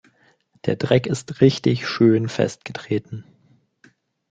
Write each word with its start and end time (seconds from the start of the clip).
Der 0.65 0.77
Dreck 0.77 1.05
ist 1.05 1.41
richtig 1.41 1.87
schön 1.87 2.27
festgetreten. 2.27 3.23